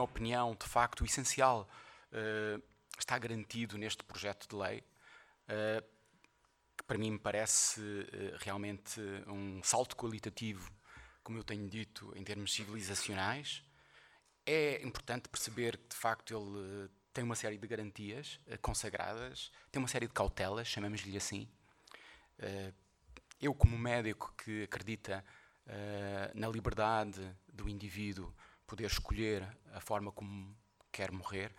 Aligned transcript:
minha 0.00 0.04
opinião, 0.04 0.56
de 0.58 0.66
facto, 0.66 1.02
o 1.02 1.04
essencial 1.04 1.68
uh, 2.12 2.62
está 2.98 3.18
garantido 3.18 3.76
neste 3.76 4.02
projeto 4.04 4.48
de 4.48 4.56
lei, 4.56 4.82
uh, 5.48 5.84
que 6.76 6.84
para 6.84 6.98
mim 6.98 7.12
me 7.12 7.18
parece 7.18 7.80
uh, 7.80 8.36
realmente 8.38 9.00
um 9.26 9.62
salto 9.62 9.96
qualitativo, 9.96 10.70
como 11.22 11.38
eu 11.38 11.44
tenho 11.44 11.68
dito, 11.68 12.12
em 12.16 12.24
termos 12.24 12.52
civilizacionais. 12.52 13.62
É 14.46 14.82
importante 14.82 15.28
perceber 15.28 15.76
que, 15.76 15.88
de 15.88 15.96
facto, 15.96 16.34
ele 16.34 16.90
tem 17.12 17.22
uma 17.22 17.36
série 17.36 17.58
de 17.58 17.66
garantias 17.66 18.40
consagradas, 18.62 19.52
tem 19.70 19.80
uma 19.80 19.88
série 19.88 20.06
de 20.06 20.12
cautelas, 20.12 20.66
chamamos-lhe 20.66 21.16
assim. 21.16 21.48
eu, 23.40 23.54
como 23.54 23.76
médico 23.76 24.32
que 24.38 24.62
acredita 24.62 25.24
na 26.34 26.48
liberdade 26.48 27.20
do 27.52 27.68
indivíduo 27.68 28.34
poder 28.70 28.86
escolher 28.86 29.44
a 29.72 29.80
forma 29.80 30.12
como 30.12 30.56
quer 30.92 31.10
morrer, 31.10 31.52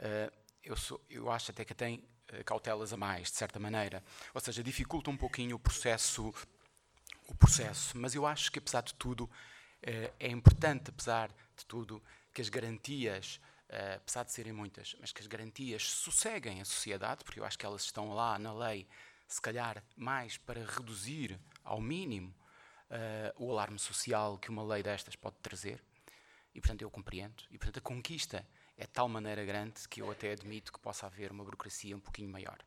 uh, 0.00 0.32
eu, 0.64 0.76
sou, 0.76 1.00
eu, 1.08 1.30
acho 1.30 1.52
até 1.52 1.64
que 1.64 1.72
tem 1.72 2.04
uh, 2.32 2.44
cautelas 2.44 2.92
a 2.92 2.96
mais, 2.96 3.30
de 3.30 3.36
certa 3.36 3.60
maneira. 3.60 4.02
Ou 4.34 4.40
seja, 4.40 4.64
dificulta 4.64 5.08
um 5.08 5.16
pouquinho 5.16 5.54
o 5.54 5.60
processo, 5.60 6.34
o 7.28 7.34
processo. 7.36 7.96
Mas 7.96 8.16
eu 8.16 8.26
acho 8.26 8.50
que, 8.50 8.58
apesar 8.58 8.80
de 8.80 8.94
tudo, 8.94 9.24
uh, 9.24 10.12
é 10.18 10.28
importante, 10.28 10.90
apesar 10.90 11.28
de 11.56 11.64
tudo, 11.66 12.02
que 12.34 12.42
as 12.42 12.48
garantias, 12.48 13.40
apesar 13.96 14.24
de 14.24 14.32
serem 14.32 14.52
muitas, 14.52 14.94
mas 15.00 15.10
que 15.10 15.22
as 15.22 15.26
garantias 15.26 15.84
sosseguem 15.84 16.60
a 16.60 16.64
sociedade, 16.64 17.24
porque 17.24 17.40
eu 17.40 17.44
acho 17.44 17.58
que 17.58 17.64
elas 17.64 17.82
estão 17.82 18.12
lá 18.12 18.38
na 18.38 18.52
lei, 18.52 18.86
se 19.26 19.40
calhar 19.40 19.82
mais 19.96 20.36
para 20.36 20.62
reduzir 20.62 21.40
ao 21.64 21.80
mínimo 21.80 22.34
o 23.36 23.50
alarme 23.50 23.78
social 23.78 24.36
que 24.36 24.50
uma 24.50 24.62
lei 24.62 24.82
destas 24.82 25.16
pode 25.16 25.36
trazer. 25.36 25.82
E, 26.56 26.60
portanto, 26.60 26.80
eu 26.80 26.90
compreendo. 26.90 27.44
E, 27.50 27.58
portanto, 27.58 27.76
a 27.76 27.82
conquista 27.82 28.48
é 28.78 28.86
de 28.86 28.90
tal 28.90 29.10
maneira 29.10 29.44
grande 29.44 29.86
que 29.90 30.00
eu 30.00 30.10
até 30.10 30.32
admito 30.32 30.72
que 30.72 30.80
possa 30.80 31.04
haver 31.04 31.30
uma 31.30 31.44
burocracia 31.44 31.94
um 31.94 32.00
pouquinho 32.00 32.30
maior. 32.30 32.58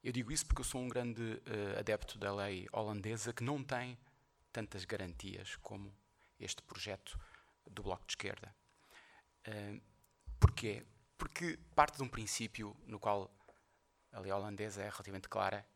Eu 0.00 0.12
digo 0.12 0.30
isso 0.30 0.46
porque 0.46 0.60
eu 0.60 0.64
sou 0.64 0.80
um 0.80 0.88
grande 0.88 1.20
uh, 1.22 1.76
adepto 1.76 2.16
da 2.18 2.32
lei 2.32 2.68
holandesa 2.70 3.32
que 3.32 3.42
não 3.42 3.64
tem 3.64 3.98
tantas 4.52 4.84
garantias 4.84 5.56
como 5.56 5.92
este 6.38 6.62
projeto 6.62 7.18
do 7.68 7.82
Bloco 7.82 8.06
de 8.06 8.12
Esquerda. 8.12 8.54
Uh, 9.48 9.82
porquê? 10.38 10.86
Porque 11.18 11.58
parte 11.74 11.96
de 11.96 12.04
um 12.04 12.08
princípio 12.08 12.76
no 12.86 13.00
qual 13.00 13.28
a 14.12 14.20
lei 14.20 14.30
holandesa 14.30 14.82
é 14.82 14.88
relativamente 14.88 15.28
clara, 15.28 15.66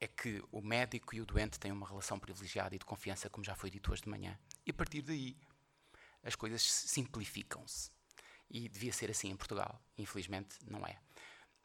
é 0.00 0.08
que 0.08 0.42
o 0.50 0.62
médico 0.62 1.14
e 1.14 1.20
o 1.20 1.26
doente 1.26 1.60
têm 1.60 1.72
uma 1.72 1.86
relação 1.86 2.18
privilegiada 2.18 2.74
e 2.74 2.78
de 2.78 2.86
confiança, 2.86 3.28
como 3.28 3.44
já 3.44 3.54
foi 3.54 3.68
dito 3.68 3.92
hoje 3.92 4.02
de 4.02 4.08
manhã. 4.08 4.38
E 4.64 4.70
a 4.70 4.74
partir 4.74 5.02
daí, 5.02 5.36
as 6.26 6.34
coisas 6.34 6.60
simplificam-se. 6.62 7.90
E 8.50 8.68
devia 8.68 8.92
ser 8.92 9.10
assim 9.10 9.30
em 9.30 9.36
Portugal. 9.36 9.80
Infelizmente, 9.96 10.58
não 10.68 10.84
é. 10.84 10.98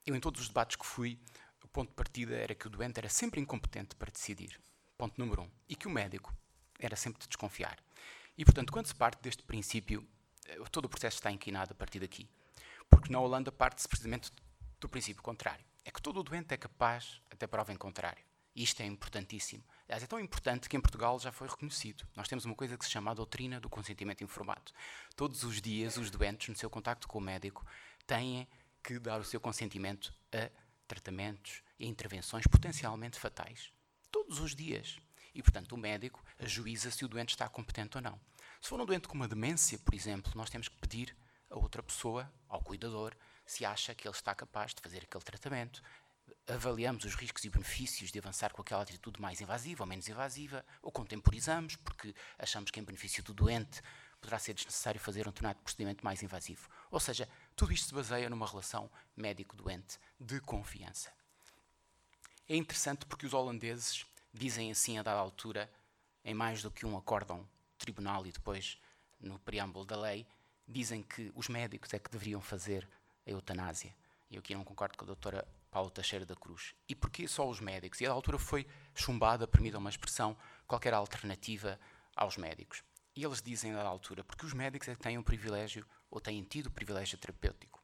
Eu, 0.05 0.15
em 0.15 0.19
todos 0.19 0.41
os 0.41 0.47
debates 0.47 0.75
que 0.75 0.85
fui, 0.85 1.19
o 1.63 1.67
ponto 1.67 1.89
de 1.89 1.95
partida 1.95 2.35
era 2.35 2.55
que 2.55 2.67
o 2.67 2.69
doente 2.69 2.97
era 2.97 3.09
sempre 3.09 3.41
incompetente 3.41 3.95
para 3.95 4.11
decidir. 4.11 4.59
Ponto 4.97 5.19
número 5.19 5.43
um. 5.43 5.51
E 5.67 5.75
que 5.75 5.87
o 5.87 5.91
médico 5.91 6.33
era 6.79 6.95
sempre 6.95 7.19
de 7.21 7.27
desconfiar. 7.27 7.77
E, 8.37 8.45
portanto, 8.45 8.71
quando 8.71 8.87
se 8.87 8.95
parte 8.95 9.21
deste 9.21 9.43
princípio, 9.43 10.07
eh, 10.47 10.57
todo 10.71 10.85
o 10.85 10.89
processo 10.89 11.17
está 11.17 11.31
inquinado 11.31 11.73
a 11.73 11.75
partir 11.75 11.99
daqui. 11.99 12.29
Porque 12.89 13.11
na 13.11 13.19
Holanda 13.19 13.51
parte-se 13.51 13.87
precisamente 13.87 14.31
do 14.79 14.89
princípio 14.89 15.21
contrário. 15.21 15.65
É 15.83 15.91
que 15.91 16.01
todo 16.01 16.19
o 16.19 16.23
doente 16.23 16.53
é 16.53 16.57
capaz, 16.57 17.21
até 17.29 17.47
prova 17.47 17.73
em 17.73 17.77
contrário. 17.77 18.23
Isto 18.55 18.81
é 18.81 18.85
importantíssimo. 18.85 19.63
Aliás, 19.85 20.03
é 20.03 20.07
tão 20.07 20.19
importante 20.19 20.67
que 20.67 20.75
em 20.75 20.81
Portugal 20.81 21.19
já 21.19 21.31
foi 21.31 21.47
reconhecido. 21.47 22.07
Nós 22.15 22.27
temos 22.27 22.45
uma 22.45 22.55
coisa 22.55 22.77
que 22.77 22.85
se 22.85 22.91
chama 22.91 23.11
a 23.11 23.13
doutrina 23.13 23.59
do 23.59 23.69
consentimento 23.69 24.23
informado. 24.23 24.71
Todos 25.15 25.43
os 25.43 25.61
dias, 25.61 25.97
os 25.97 26.11
doentes, 26.11 26.49
no 26.49 26.55
seu 26.55 26.69
contacto 26.69 27.07
com 27.07 27.17
o 27.17 27.21
médico, 27.21 27.65
têm 28.05 28.47
que 28.83 28.99
dar 28.99 29.19
o 29.19 29.23
seu 29.23 29.39
consentimento 29.39 30.13
a 30.33 30.49
tratamentos 30.87 31.61
e 31.79 31.87
intervenções 31.87 32.45
potencialmente 32.45 33.19
fatais. 33.19 33.71
Todos 34.11 34.39
os 34.39 34.55
dias. 34.55 34.99
E, 35.33 35.41
portanto, 35.41 35.71
o 35.73 35.77
médico 35.77 36.23
ajuiza 36.37 36.91
se 36.91 37.05
o 37.05 37.07
doente 37.07 37.29
está 37.29 37.47
competente 37.47 37.97
ou 37.97 38.03
não. 38.03 38.19
Se 38.61 38.69
for 38.69 38.79
um 38.79 38.85
doente 38.85 39.07
com 39.07 39.15
uma 39.15 39.27
demência, 39.27 39.79
por 39.79 39.93
exemplo, 39.93 40.33
nós 40.35 40.49
temos 40.49 40.67
que 40.67 40.77
pedir 40.77 41.15
a 41.49 41.57
outra 41.57 41.81
pessoa, 41.81 42.31
ao 42.49 42.61
cuidador, 42.61 43.15
se 43.45 43.65
acha 43.65 43.95
que 43.95 44.07
ele 44.07 44.15
está 44.15 44.33
capaz 44.33 44.73
de 44.73 44.81
fazer 44.81 45.03
aquele 45.03 45.23
tratamento, 45.23 45.81
avaliamos 46.47 47.05
os 47.05 47.15
riscos 47.15 47.43
e 47.43 47.49
benefícios 47.49 48.11
de 48.11 48.19
avançar 48.19 48.51
com 48.53 48.61
aquela 48.61 48.83
atitude 48.83 49.21
mais 49.21 49.41
invasiva 49.41 49.83
ou 49.83 49.87
menos 49.87 50.07
invasiva, 50.07 50.65
ou 50.81 50.91
contemporizamos, 50.91 51.75
porque 51.77 52.13
achamos 52.37 52.71
que, 52.71 52.79
em 52.79 52.83
benefício 52.83 53.23
do 53.23 53.33
doente, 53.33 53.81
poderá 54.19 54.37
ser 54.37 54.53
desnecessário 54.53 54.99
fazer 54.99 55.27
um 55.27 55.31
determinado 55.31 55.59
procedimento 55.61 56.05
mais 56.05 56.21
invasivo. 56.21 56.69
Ou 56.91 56.99
seja, 56.99 57.27
tudo 57.55 57.73
isto 57.73 57.87
se 57.87 57.93
baseia 57.93 58.29
numa 58.29 58.47
relação 58.47 58.89
médico-doente 59.15 59.97
de 60.19 60.39
confiança. 60.41 61.11
É 62.47 62.55
interessante 62.55 63.05
porque 63.05 63.25
os 63.25 63.33
holandeses 63.33 64.05
dizem 64.33 64.71
assim 64.71 64.97
a 64.97 65.03
dada 65.03 65.19
altura, 65.19 65.71
em 66.23 66.33
mais 66.33 66.61
do 66.61 66.69
que 66.69 66.85
um 66.85 66.97
acórdão 66.97 67.47
tribunal 67.77 68.25
e 68.27 68.31
depois 68.31 68.77
no 69.19 69.39
preâmbulo 69.39 69.85
da 69.85 69.99
lei, 69.99 70.27
dizem 70.67 71.01
que 71.01 71.31
os 71.35 71.47
médicos 71.47 71.93
é 71.93 71.99
que 71.99 72.11
deveriam 72.11 72.41
fazer 72.41 72.87
a 73.25 73.31
eutanásia. 73.31 73.93
E 74.29 74.35
eu 74.35 74.39
aqui 74.39 74.53
não 74.53 74.63
concordo 74.63 74.97
com 74.97 75.03
a 75.03 75.07
doutora 75.07 75.47
Paulo 75.71 75.89
Teixeira 75.89 76.25
da 76.25 76.35
Cruz. 76.35 76.75
E 76.87 76.93
porquê 76.93 77.27
só 77.27 77.49
os 77.49 77.61
médicos? 77.61 78.01
E 78.01 78.05
a 78.05 78.11
altura 78.11 78.37
foi 78.37 78.67
chumbada, 78.93 79.47
permita 79.47 79.77
uma 79.77 79.89
expressão, 79.89 80.37
qualquer 80.67 80.93
alternativa 80.93 81.79
aos 82.15 82.35
médicos. 82.37 82.83
E 83.15 83.23
eles 83.23 83.41
dizem 83.41 83.73
à 83.73 83.81
altura, 83.81 84.23
porque 84.23 84.45
os 84.45 84.53
médicos 84.53 84.89
é 84.89 84.95
que 84.95 85.01
têm 85.01 85.17
um 85.17 85.23
privilégio, 85.23 85.85
ou 86.09 86.19
têm 86.19 86.43
tido 86.43 86.67
o 86.67 86.71
privilégio 86.71 87.17
terapêutico. 87.17 87.81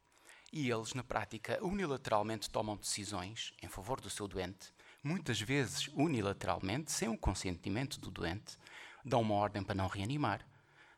E 0.52 0.70
eles, 0.70 0.94
na 0.94 1.02
prática, 1.02 1.58
unilateralmente 1.62 2.50
tomam 2.50 2.76
decisões 2.76 3.52
em 3.62 3.68
favor 3.68 4.00
do 4.00 4.08
seu 4.08 4.28
doente, 4.28 4.72
muitas 5.02 5.40
vezes 5.40 5.88
unilateralmente, 5.88 6.92
sem 6.92 7.08
o 7.08 7.18
consentimento 7.18 7.98
do 7.98 8.10
doente, 8.10 8.58
dão 9.04 9.22
uma 9.22 9.34
ordem 9.34 9.62
para 9.62 9.74
não 9.74 9.86
reanimar. 9.86 10.46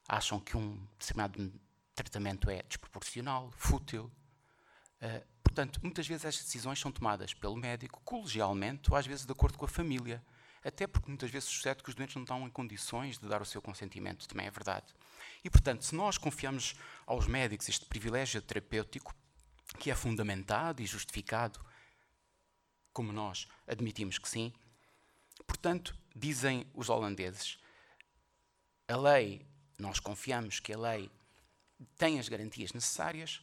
Acham 0.08 0.40
que 0.40 0.56
um 0.56 0.76
determinado 0.98 1.52
tratamento 1.94 2.50
é 2.50 2.62
desproporcional, 2.62 3.50
fútil. 3.52 4.10
Uh, 5.02 5.24
Portanto, 5.50 5.80
muitas 5.82 6.06
vezes 6.06 6.24
as 6.24 6.36
decisões 6.36 6.78
são 6.78 6.92
tomadas 6.92 7.34
pelo 7.34 7.56
médico 7.56 8.00
colegialmente 8.04 8.88
ou 8.88 8.96
às 8.96 9.04
vezes 9.04 9.26
de 9.26 9.32
acordo 9.32 9.58
com 9.58 9.64
a 9.64 9.68
família. 9.68 10.24
Até 10.64 10.86
porque 10.86 11.08
muitas 11.08 11.28
vezes 11.28 11.48
sucede 11.48 11.82
que 11.82 11.88
os 11.88 11.94
doentes 11.96 12.14
não 12.14 12.22
estão 12.22 12.46
em 12.46 12.50
condições 12.50 13.18
de 13.18 13.26
dar 13.26 13.42
o 13.42 13.44
seu 13.44 13.60
consentimento, 13.60 14.28
também 14.28 14.46
é 14.46 14.50
verdade. 14.50 14.94
E, 15.42 15.50
portanto, 15.50 15.84
se 15.84 15.92
nós 15.92 16.16
confiamos 16.16 16.76
aos 17.04 17.26
médicos 17.26 17.68
este 17.68 17.84
privilégio 17.84 18.40
terapêutico, 18.40 19.12
que 19.76 19.90
é 19.90 19.94
fundamentado 19.96 20.82
e 20.82 20.86
justificado, 20.86 21.58
como 22.92 23.12
nós 23.12 23.48
admitimos 23.66 24.18
que 24.18 24.28
sim, 24.28 24.52
portanto, 25.48 25.98
dizem 26.14 26.64
os 26.74 26.88
holandeses, 26.88 27.58
a 28.86 28.96
lei, 28.96 29.44
nós 29.76 29.98
confiamos 29.98 30.60
que 30.60 30.72
a 30.72 30.78
lei 30.78 31.10
tem 31.96 32.20
as 32.20 32.28
garantias 32.28 32.72
necessárias 32.72 33.42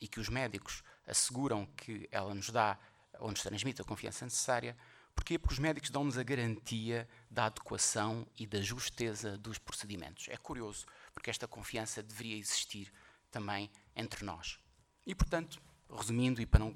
e 0.00 0.08
que 0.08 0.20
os 0.20 0.28
médicos 0.28 0.82
asseguram 1.06 1.66
que 1.66 2.08
ela 2.10 2.34
nos 2.34 2.50
dá 2.50 2.78
ou 3.18 3.30
nos 3.30 3.42
transmite 3.42 3.80
a 3.80 3.84
confiança 3.84 4.24
necessária. 4.24 4.76
Porquê? 5.14 5.38
Porque 5.38 5.54
os 5.54 5.58
médicos 5.58 5.90
dão-nos 5.90 6.16
a 6.16 6.22
garantia 6.22 7.08
da 7.30 7.46
adequação 7.46 8.26
e 8.38 8.46
da 8.46 8.60
justeza 8.60 9.36
dos 9.36 9.58
procedimentos. 9.58 10.28
É 10.28 10.36
curioso, 10.36 10.86
porque 11.12 11.30
esta 11.30 11.48
confiança 11.48 12.02
deveria 12.02 12.36
existir 12.36 12.92
também 13.30 13.70
entre 13.96 14.24
nós. 14.24 14.58
E, 15.04 15.14
portanto, 15.14 15.60
resumindo 15.90 16.40
e 16.40 16.46
para 16.46 16.60
não 16.60 16.74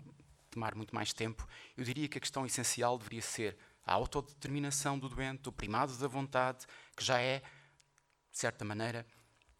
tomar 0.50 0.74
muito 0.74 0.94
mais 0.94 1.12
tempo, 1.12 1.46
eu 1.76 1.84
diria 1.84 2.08
que 2.08 2.18
a 2.18 2.20
questão 2.20 2.44
essencial 2.44 2.98
deveria 2.98 3.22
ser 3.22 3.56
a 3.84 3.92
autodeterminação 3.94 4.98
do 4.98 5.08
doente, 5.08 5.48
o 5.48 5.52
primado 5.52 5.96
da 5.96 6.08
vontade, 6.08 6.66
que 6.96 7.04
já 7.04 7.20
é, 7.20 7.40
de 8.30 8.38
certa 8.38 8.64
maneira, 8.64 9.06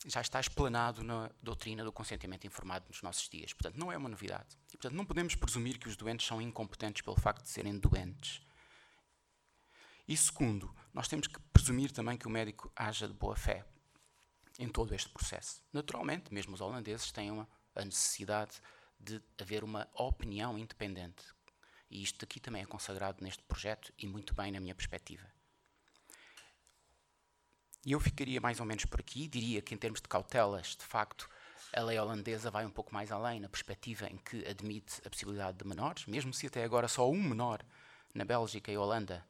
já 0.07 0.21
está 0.21 0.41
explanado 0.41 1.03
na 1.03 1.31
doutrina 1.43 1.85
do 1.85 1.93
consentimento 1.93 2.47
informado 2.47 2.87
nos 2.89 3.03
nossos 3.03 3.29
dias. 3.29 3.53
Portanto, 3.53 3.79
não 3.79 3.93
é 3.93 3.97
uma 3.97 4.09
novidade. 4.09 4.57
E, 4.69 4.77
portanto, 4.77 4.95
não 4.95 5.05
podemos 5.05 5.35
presumir 5.35 5.79
que 5.79 5.89
os 5.89 5.97
doentes 5.97 6.27
são 6.27 6.41
incompetentes 6.41 7.03
pelo 7.03 7.19
facto 7.21 7.43
de 7.43 7.49
serem 7.49 7.79
doentes. 7.79 8.43
E 10.07 10.17
segundo, 10.17 10.75
nós 10.93 11.09
temos 11.09 11.27
que 11.27 11.41
presumir 11.53 11.93
também 11.93 12.17
que 12.19 12.27
o 12.27 12.31
médico 12.31 12.73
haja 12.75 13.07
de 13.07 13.15
boa 13.15 13.37
fé 13.37 13.65
em 14.59 14.69
todo 14.69 14.95
este 14.95 15.09
processo. 15.09 15.63
Naturalmente, 15.73 16.33
mesmo 16.35 16.55
os 16.55 16.61
holandeses 16.61 17.13
têm 17.13 17.31
uma, 17.31 17.49
a 17.75 17.85
necessidade 17.85 18.61
de 18.99 19.23
haver 19.41 19.65
uma 19.65 19.89
opinião 19.95 20.59
independente. 20.59 21.25
E 21.91 22.03
isto 22.03 22.25
aqui 22.25 22.41
também 22.41 22.63
é 22.63 22.67
consagrado 22.67 23.23
neste 23.23 23.43
projeto 23.45 23.93
e 23.99 24.07
muito 24.07 24.35
bem 24.35 24.51
na 24.51 24.61
minha 24.61 24.75
perspectiva. 24.75 25.27
E 27.85 27.93
eu 27.93 28.01
ficaria 28.01 28.41
mais 28.41 28.61
ou 28.61 28.67
menos 28.67 28.85
por 28.85 29.01
aqui. 29.01 29.27
Diria 29.27 29.61
que, 29.61 29.75
em 29.75 29.79
termos 29.79 30.01
de 30.01 30.09
cautelas, 30.09 30.77
de 30.77 30.85
facto, 30.85 31.29
a 31.73 31.81
lei 31.81 31.99
holandesa 31.99 32.51
vai 32.51 32.65
um 32.67 32.71
pouco 32.71 32.93
mais 32.95 33.11
além, 33.11 33.41
na 33.41 33.49
perspectiva 33.49 34.07
em 34.07 34.19
que 34.19 34.47
admite 34.47 35.01
a 35.05 35.11
possibilidade 35.11 35.59
de 35.59 35.67
menores, 35.67 36.07
mesmo 36.07 36.33
se 36.33 36.47
até 36.47 36.63
agora 36.63 36.87
só 36.87 37.11
um 37.11 37.23
menor 37.23 37.65
na 38.15 38.25
Bélgica 38.25 38.71
e 38.71 38.77
Holanda, 38.77 39.27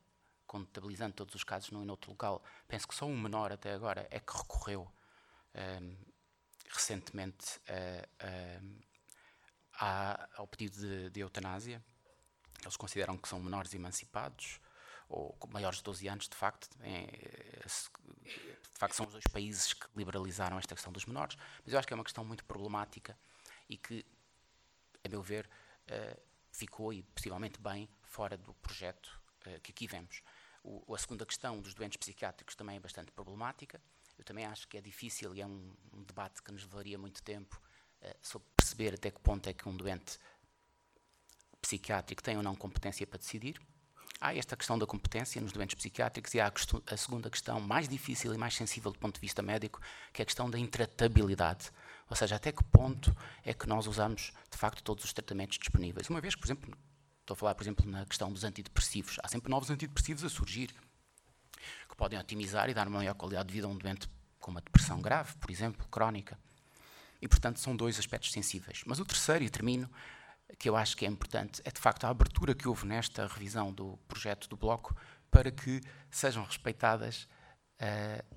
contabilizando 0.46 1.14
todos 1.14 1.34
os 1.34 1.44
casos 1.44 1.70
num 1.70 1.82
e 1.82 1.86
noutro 1.86 2.10
local, 2.10 2.42
penso 2.68 2.86
que 2.86 2.94
só 2.94 3.06
um 3.06 3.18
menor 3.18 3.52
até 3.52 3.72
agora 3.72 4.06
é 4.10 4.18
que 4.18 4.36
recorreu 4.36 4.90
um, 5.54 5.96
recentemente 6.68 7.60
ao 10.36 10.46
pedido 10.48 10.76
de, 10.76 11.10
de 11.10 11.20
eutanásia. 11.20 11.82
Eles 12.60 12.76
consideram 12.76 13.16
que 13.16 13.28
são 13.28 13.40
menores 13.40 13.72
emancipados, 13.72 14.60
ou 15.12 15.36
maiores 15.52 15.78
de 15.78 15.84
12 15.84 16.08
anos, 16.08 16.28
de 16.28 16.34
facto, 16.34 16.68
é, 16.80 17.62
de 17.66 18.78
facto 18.78 18.94
são 18.94 19.06
os 19.06 19.12
dois 19.12 19.24
países 19.30 19.74
que 19.74 19.86
liberalizaram 19.94 20.58
esta 20.58 20.74
questão 20.74 20.90
dos 20.90 21.04
menores, 21.04 21.36
mas 21.62 21.72
eu 21.72 21.78
acho 21.78 21.86
que 21.86 21.92
é 21.92 21.96
uma 21.96 22.04
questão 22.04 22.24
muito 22.24 22.44
problemática 22.46 23.16
e 23.68 23.76
que, 23.76 24.04
a 25.04 25.08
meu 25.08 25.22
ver, 25.22 25.46
uh, 25.46 26.20
ficou 26.50 26.92
e 26.92 27.02
possivelmente 27.02 27.60
bem 27.60 27.88
fora 28.02 28.38
do 28.38 28.54
projeto 28.54 29.20
uh, 29.46 29.60
que 29.60 29.70
aqui 29.70 29.86
vemos. 29.86 30.22
O, 30.64 30.94
a 30.94 30.98
segunda 30.98 31.26
questão 31.26 31.60
dos 31.60 31.74
doentes 31.74 31.98
psiquiátricos 31.98 32.54
também 32.54 32.76
é 32.76 32.80
bastante 32.80 33.12
problemática. 33.12 33.80
Eu 34.16 34.24
também 34.24 34.46
acho 34.46 34.66
que 34.66 34.78
é 34.78 34.80
difícil 34.80 35.34
e 35.34 35.42
é 35.42 35.46
um, 35.46 35.74
um 35.92 36.02
debate 36.04 36.42
que 36.42 36.50
nos 36.50 36.62
levaria 36.62 36.96
muito 36.96 37.22
tempo 37.22 37.60
uh, 38.00 38.16
sobre 38.22 38.48
perceber 38.56 38.94
até 38.94 39.10
que 39.10 39.20
ponto 39.20 39.46
é 39.46 39.52
que 39.52 39.68
um 39.68 39.76
doente 39.76 40.18
psiquiátrico 41.60 42.22
tem 42.22 42.36
ou 42.36 42.42
não 42.42 42.56
competência 42.56 43.06
para 43.06 43.18
decidir 43.18 43.60
há 44.22 44.34
esta 44.36 44.56
questão 44.56 44.78
da 44.78 44.86
competência 44.86 45.40
nos 45.40 45.52
doentes 45.52 45.74
psiquiátricos 45.74 46.32
e 46.32 46.40
há 46.40 46.46
a, 46.46 46.94
a 46.94 46.96
segunda 46.96 47.28
questão 47.28 47.60
mais 47.60 47.88
difícil 47.88 48.32
e 48.32 48.38
mais 48.38 48.54
sensível 48.54 48.92
do 48.92 48.98
ponto 48.98 49.16
de 49.16 49.20
vista 49.20 49.42
médico, 49.42 49.80
que 50.12 50.22
é 50.22 50.24
a 50.24 50.26
questão 50.26 50.48
da 50.48 50.58
intratabilidade. 50.58 51.70
Ou 52.08 52.14
seja, 52.14 52.36
até 52.36 52.52
que 52.52 52.62
ponto 52.64 53.14
é 53.44 53.52
que 53.52 53.66
nós 53.66 53.88
usamos, 53.88 54.32
de 54.48 54.56
facto, 54.56 54.82
todos 54.82 55.04
os 55.04 55.12
tratamentos 55.12 55.58
disponíveis. 55.58 56.08
Uma 56.08 56.20
vez 56.20 56.36
que, 56.36 56.40
por 56.40 56.46
exemplo, 56.46 56.78
estou 57.20 57.34
a 57.34 57.36
falar, 57.36 57.54
por 57.56 57.64
exemplo, 57.64 57.90
na 57.90 58.06
questão 58.06 58.32
dos 58.32 58.44
antidepressivos, 58.44 59.18
há 59.22 59.28
sempre 59.28 59.50
novos 59.50 59.70
antidepressivos 59.70 60.22
a 60.22 60.28
surgir, 60.28 60.72
que 61.88 61.96
podem 61.96 62.18
otimizar 62.18 62.70
e 62.70 62.74
dar 62.74 62.86
uma 62.86 62.98
maior 62.98 63.14
qualidade 63.14 63.48
de 63.48 63.54
vida 63.54 63.66
a 63.66 63.70
um 63.70 63.76
doente 63.76 64.08
com 64.38 64.52
uma 64.52 64.60
depressão 64.60 65.00
grave, 65.00 65.34
por 65.36 65.50
exemplo, 65.50 65.86
crónica. 65.88 66.38
E, 67.20 67.26
portanto, 67.26 67.58
são 67.58 67.74
dois 67.74 67.98
aspectos 67.98 68.32
sensíveis. 68.32 68.82
Mas 68.84 68.98
o 68.98 69.04
terceiro, 69.04 69.44
e 69.44 69.50
termino, 69.50 69.88
que 70.58 70.68
eu 70.68 70.76
acho 70.76 70.96
que 70.96 71.04
é 71.04 71.08
importante 71.08 71.60
é 71.64 71.70
de 71.70 71.80
facto 71.80 72.04
a 72.04 72.08
abertura 72.08 72.54
que 72.54 72.68
houve 72.68 72.86
nesta 72.86 73.26
revisão 73.26 73.72
do 73.72 73.98
projeto 74.08 74.48
do 74.48 74.56
Bloco 74.56 74.96
para 75.30 75.50
que 75.50 75.80
sejam 76.10 76.44
respeitadas, 76.44 77.26
uh, 77.80 78.36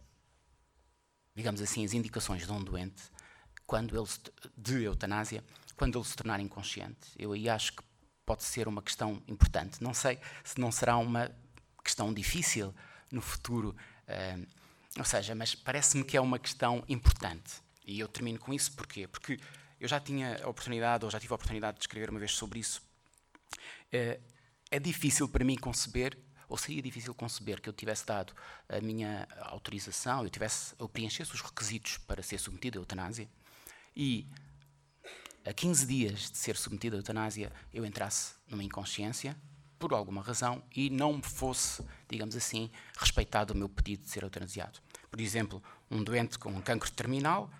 digamos 1.35 1.62
assim, 1.62 1.83
as 1.83 1.94
indicações 1.94 2.45
de 2.45 2.51
um 2.51 2.63
doente 2.63 3.03
quando 3.67 3.97
ele 3.97 4.07
de 4.57 4.83
eutanásia, 4.83 5.44
quando 5.75 5.97
ele 5.97 6.06
se 6.06 6.15
tornar 6.15 6.39
inconsciente. 6.39 7.12
Eu 7.17 7.33
aí 7.33 7.50
acho 7.50 7.73
que 7.73 7.83
pode 8.25 8.44
ser 8.44 8.67
uma 8.67 8.81
questão 8.81 9.21
importante. 9.27 9.83
Não 9.83 9.94
sei 9.94 10.19
se 10.44 10.59
não 10.59 10.71
será 10.71 10.97
uma 10.97 11.31
questão 11.83 12.13
difícil 12.13 12.73
no 13.12 13.21
futuro, 13.21 13.75
uh, 14.07 14.47
ou 14.97 15.06
seja, 15.06 15.35
mas 15.35 15.53
parece-me 15.53 16.03
que 16.03 16.15
é 16.15 16.21
uma 16.21 16.39
questão 16.39 16.83
importante. 16.88 17.62
E 17.85 18.00
eu 18.00 18.07
termino 18.07 18.39
com 18.39 18.53
isso 18.53 18.71
porquê? 18.71 19.07
Porque 19.07 19.39
eu 19.80 19.88
já 19.88 20.00
tinha 20.00 20.44
a 20.44 20.50
oportunidade, 20.50 21.06
ou 21.06 21.12
já 21.12 21.19
tive 21.19 21.33
a 21.33 21.36
oportunidade 21.36 21.77
de 21.77 21.83
escrever 21.83 22.10
uma 22.10 22.19
vez 22.19 22.31
sobre 22.31 22.60
isso. 22.60 22.81
É, 23.92 24.19
é 24.72 24.80
difícil 24.80 25.27
para 25.27 25.44
mim 25.44 25.56
conceber, 25.56 26.18
ou 26.48 26.57
seria 26.57 26.81
difícil 26.81 27.13
conceber 27.13 27.62
que 27.62 27.69
eu 27.69 27.74
tivesse 27.74 28.06
dado 28.06 28.33
a 28.69 28.80
minha 28.80 29.27
autorização, 29.42 30.24
eu 30.24 30.30
tivesse, 30.30 30.75
eu 30.80 30.88
preenchesse 30.88 31.33
os 31.33 31.42
requisitos 31.42 31.98
para 31.98 32.22
ser 32.22 32.39
submetido 32.39 32.80
à 32.80 32.81
eutanásia 32.81 33.27
e 33.95 34.27
a 35.45 35.54
15 35.54 35.86
dias 35.86 36.31
de 36.31 36.38
ser 36.38 36.56
submetido 36.56 36.95
à 36.95 37.00
eutanásia 37.00 37.51
eu 37.74 37.86
entrasse 37.86 38.33
numa 38.48 38.63
inconsciência 38.63 39.36
por 39.77 39.94
alguma 39.94 40.22
razão 40.22 40.63
e 40.75 40.89
não 40.89 41.22
fosse, 41.22 41.83
digamos 42.10 42.36
assim, 42.36 42.72
respeitado 42.98 43.54
o 43.54 43.57
meu 43.57 43.69
pedido 43.69 44.04
de 44.04 44.10
ser 44.10 44.24
eutanasiado. 44.24 44.80
Por 45.10 45.19
exemplo, 45.19 45.62
um 45.92 46.04
doente 46.04 46.39
com 46.39 46.50
um 46.50 46.62
cancro 46.62 46.89
terminal, 46.92 47.51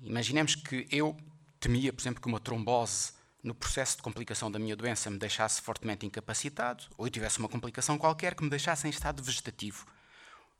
imaginemos 0.00 0.54
que 0.54 0.86
eu 0.90 1.16
temia, 1.64 1.94
por 1.94 2.02
exemplo, 2.02 2.20
que 2.20 2.28
uma 2.28 2.38
trombose 2.38 3.12
no 3.42 3.54
processo 3.54 3.96
de 3.96 4.02
complicação 4.02 4.50
da 4.50 4.58
minha 4.58 4.76
doença 4.76 5.10
me 5.10 5.18
deixasse 5.18 5.62
fortemente 5.62 6.04
incapacitado, 6.04 6.84
ou 6.98 7.06
eu 7.06 7.10
tivesse 7.10 7.38
uma 7.38 7.48
complicação 7.48 7.96
qualquer 7.96 8.34
que 8.34 8.44
me 8.44 8.50
deixasse 8.50 8.86
em 8.86 8.90
estado 8.90 9.22
vegetativo. 9.22 9.86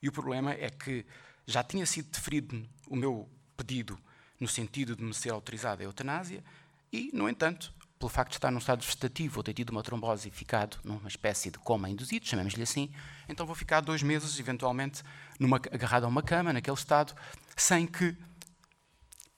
E 0.02 0.08
o 0.08 0.12
problema 0.12 0.52
é 0.52 0.70
que 0.70 1.04
já 1.46 1.62
tinha 1.62 1.84
sido 1.84 2.10
deferido 2.10 2.66
o 2.88 2.96
meu 2.96 3.28
pedido 3.54 3.98
no 4.40 4.48
sentido 4.48 4.96
de 4.96 5.02
me 5.02 5.12
ser 5.12 5.30
autorizada 5.30 5.82
a 5.82 5.84
eutanásia, 5.84 6.42
e, 6.90 7.10
no 7.12 7.28
entanto, 7.28 7.74
pelo 7.98 8.08
facto 8.08 8.30
de 8.30 8.38
estar 8.38 8.50
num 8.50 8.58
estado 8.58 8.82
vegetativo 8.82 9.38
ou 9.38 9.42
ter 9.42 9.52
tido 9.52 9.70
uma 9.70 9.82
trombose 9.82 10.28
e 10.28 10.30
ficado 10.30 10.78
numa 10.84 11.08
espécie 11.08 11.50
de 11.50 11.58
coma 11.58 11.90
induzido, 11.90 12.26
chamemos-lhe 12.26 12.62
assim, 12.62 12.90
então 13.28 13.44
vou 13.44 13.54
ficar 13.54 13.80
dois 13.80 14.02
meses, 14.02 14.38
eventualmente, 14.38 15.02
numa, 15.38 15.56
agarrado 15.56 16.04
a 16.04 16.08
uma 16.08 16.22
cama, 16.22 16.52
naquele 16.52 16.76
estado, 16.76 17.14
sem 17.56 17.86
que 17.86 18.16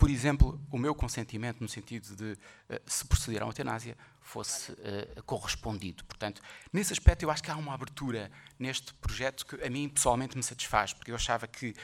por 0.06 0.10
exemplo, 0.12 0.60
o 0.70 0.78
meu 0.78 0.94
consentimento 0.94 1.60
no 1.60 1.68
sentido 1.68 2.14
de 2.14 2.34
uh, 2.34 2.80
se 2.86 3.04
proceder 3.04 3.42
à 3.42 3.46
eutanásia 3.46 3.98
fosse 4.20 4.70
uh, 4.70 5.22
correspondido. 5.24 6.04
Portanto, 6.04 6.40
nesse 6.72 6.92
aspecto 6.92 7.24
eu 7.24 7.30
acho 7.32 7.42
que 7.42 7.50
há 7.50 7.56
uma 7.56 7.74
abertura 7.74 8.30
neste 8.56 8.94
projeto 8.94 9.44
que 9.44 9.60
a 9.64 9.68
mim 9.68 9.88
pessoalmente 9.88 10.36
me 10.36 10.44
satisfaz, 10.44 10.92
porque 10.92 11.10
eu 11.10 11.16
achava 11.16 11.48
que 11.48 11.74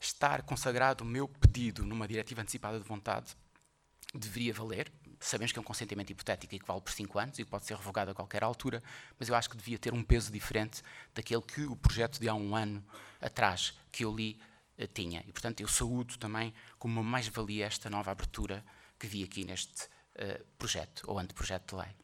estar 0.00 0.42
consagrado 0.42 1.02
o 1.02 1.04
meu 1.04 1.26
pedido 1.26 1.84
numa 1.84 2.06
diretiva 2.06 2.42
antecipada 2.42 2.78
de 2.78 2.86
vontade 2.86 3.34
deveria 4.14 4.54
valer. 4.54 4.92
Sabemos 5.18 5.50
que 5.50 5.58
é 5.58 5.60
um 5.60 5.64
consentimento 5.64 6.10
hipotético 6.10 6.54
e 6.54 6.60
que 6.60 6.64
vale 6.64 6.80
por 6.80 6.92
cinco 6.92 7.18
anos 7.18 7.40
e 7.40 7.44
pode 7.44 7.64
ser 7.64 7.76
revogado 7.76 8.12
a 8.12 8.14
qualquer 8.14 8.44
altura, 8.44 8.80
mas 9.18 9.28
eu 9.28 9.34
acho 9.34 9.50
que 9.50 9.56
devia 9.56 9.80
ter 9.80 9.92
um 9.92 10.04
peso 10.04 10.30
diferente 10.30 10.80
daquele 11.12 11.42
que 11.42 11.64
o 11.64 11.74
projeto 11.74 12.20
de 12.20 12.28
há 12.28 12.34
um 12.34 12.54
ano 12.54 12.84
atrás 13.20 13.76
que 13.90 14.04
eu 14.04 14.14
li 14.14 14.38
eh, 14.40 14.53
tinha. 14.92 15.22
E, 15.26 15.32
portanto, 15.32 15.60
eu 15.60 15.68
saúdo 15.68 16.18
também 16.18 16.52
como 16.78 17.00
uma 17.00 17.10
mais-valia 17.10 17.66
esta 17.66 17.88
nova 17.88 18.10
abertura 18.10 18.64
que 18.98 19.06
vi 19.06 19.22
aqui 19.22 19.44
neste 19.44 19.84
uh, 19.84 20.44
projeto, 20.58 21.02
ou 21.06 21.18
anteprojeto 21.18 21.76
de 21.76 21.82
lei. 21.82 22.03